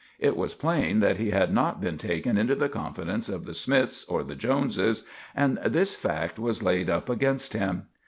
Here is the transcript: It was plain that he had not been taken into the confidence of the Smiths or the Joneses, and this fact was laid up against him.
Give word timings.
It 0.17 0.35
was 0.35 0.55
plain 0.55 0.99
that 1.01 1.17
he 1.17 1.29
had 1.29 1.53
not 1.53 1.79
been 1.79 1.95
taken 1.99 2.35
into 2.35 2.55
the 2.55 2.69
confidence 2.69 3.29
of 3.29 3.45
the 3.45 3.53
Smiths 3.53 4.03
or 4.05 4.23
the 4.23 4.33
Joneses, 4.33 5.03
and 5.35 5.59
this 5.63 5.93
fact 5.93 6.39
was 6.39 6.63
laid 6.63 6.89
up 6.89 7.07
against 7.07 7.53
him. 7.53 7.83